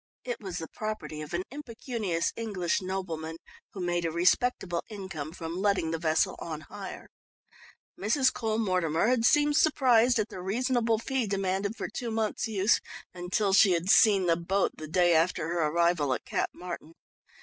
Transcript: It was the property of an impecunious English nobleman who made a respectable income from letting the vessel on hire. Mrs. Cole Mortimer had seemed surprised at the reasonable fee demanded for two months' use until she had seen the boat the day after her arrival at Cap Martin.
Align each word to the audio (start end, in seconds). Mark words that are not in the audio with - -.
It 0.23 0.39
was 0.41 0.57
the 0.57 0.67
property 0.67 1.21
of 1.21 1.31
an 1.35 1.43
impecunious 1.51 2.33
English 2.35 2.81
nobleman 2.81 3.37
who 3.73 3.79
made 3.81 4.03
a 4.03 4.09
respectable 4.11 4.83
income 4.89 5.31
from 5.31 5.57
letting 5.61 5.91
the 5.91 5.99
vessel 5.99 6.35
on 6.39 6.61
hire. 6.61 7.07
Mrs. 7.99 8.33
Cole 8.33 8.57
Mortimer 8.57 9.09
had 9.09 9.25
seemed 9.25 9.57
surprised 9.57 10.17
at 10.17 10.29
the 10.29 10.41
reasonable 10.41 10.97
fee 10.97 11.27
demanded 11.27 11.75
for 11.75 11.87
two 11.87 12.09
months' 12.09 12.47
use 12.47 12.81
until 13.13 13.53
she 13.53 13.73
had 13.73 13.91
seen 13.91 14.25
the 14.25 14.35
boat 14.35 14.71
the 14.75 14.87
day 14.87 15.13
after 15.13 15.49
her 15.49 15.67
arrival 15.67 16.15
at 16.15 16.25
Cap 16.25 16.49
Martin. 16.51 16.95